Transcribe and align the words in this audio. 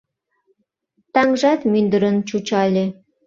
Таҥжат 1.13 1.61
мӱндырын 1.71 2.17
чучале. 2.27 2.85